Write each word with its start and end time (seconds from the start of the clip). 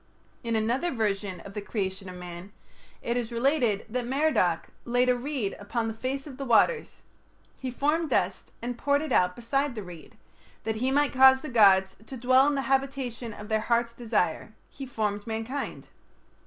In 0.43 0.55
another 0.55 0.89
version 0.89 1.41
of 1.41 1.53
the 1.53 1.61
creation 1.61 2.09
of 2.09 2.15
man, 2.15 2.51
it 3.03 3.17
is 3.17 3.31
related 3.31 3.85
that 3.87 4.07
Merodach 4.07 4.69
"laid 4.83 5.09
a 5.09 5.15
reed 5.15 5.55
upon 5.59 5.87
the 5.87 5.93
face 5.93 6.25
of 6.25 6.37
the 6.37 6.43
waters; 6.43 7.03
he 7.59 7.69
formed 7.69 8.09
dust, 8.09 8.51
and 8.63 8.79
poured 8.79 9.03
it 9.03 9.11
out 9.11 9.35
beside 9.35 9.75
the 9.75 9.83
reed.... 9.83 10.17
That 10.63 10.77
he 10.77 10.89
might 10.89 11.13
cause 11.13 11.41
the 11.41 11.49
gods 11.49 11.97
to 12.07 12.17
dwell 12.17 12.47
in 12.47 12.55
the 12.55 12.63
habitation 12.63 13.31
of 13.31 13.47
their 13.47 13.59
heart's 13.61 13.93
desire, 13.93 14.53
he 14.71 14.87
formed 14.87 15.27
mankind." 15.27 15.87